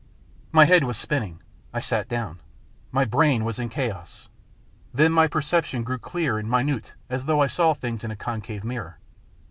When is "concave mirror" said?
8.15-8.97